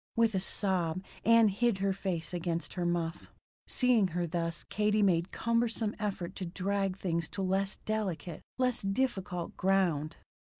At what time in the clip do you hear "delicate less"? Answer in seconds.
7.85-8.81